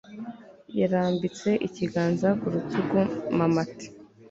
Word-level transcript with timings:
Yarambitse 0.79 1.49
ikiganza 1.67 2.27
ku 2.39 2.47
rutugu 2.53 2.99
mamat 3.37 3.75